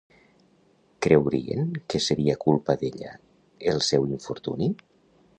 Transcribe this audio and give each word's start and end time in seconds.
Creurien 1.05 1.67
que 1.93 2.01
seria 2.05 2.37
culpa 2.45 2.75
d'ella 2.83 3.11
el 3.73 3.83
seu 3.89 4.09
infortuni? 4.15 4.71